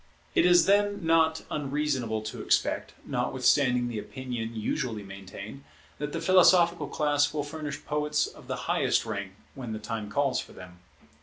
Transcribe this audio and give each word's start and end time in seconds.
It 0.33 0.47
is 0.47 0.65
then 0.65 1.05
not 1.05 1.43
unreasonable 1.51 2.23
to 2.23 2.41
expect, 2.41 2.93
notwithstanding 3.05 3.87
the 3.87 3.99
opinion 3.99 4.55
usually 4.55 5.03
maintained, 5.03 5.63
that 5.99 6.11
the 6.11 6.19
philosophical 6.19 6.87
class 6.87 7.31
will 7.31 7.43
furnish 7.43 7.85
poets 7.85 8.25
of 8.25 8.47
the 8.47 8.55
highest 8.65 9.05
rank 9.05 9.33
when 9.53 9.73
the 9.73 9.77
time 9.79 10.09
calls 10.09 10.39
for 10.39 10.53
them. 10.53 10.79